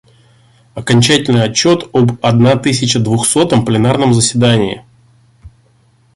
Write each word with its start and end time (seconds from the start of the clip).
Окончательный 0.73 1.43
отчет 1.43 1.87
об 1.93 2.17
одна 2.25 2.55
тысяча 2.55 2.97
двухсотом 2.97 3.63
пленарном 3.63 4.15
заседании,. 4.15 4.83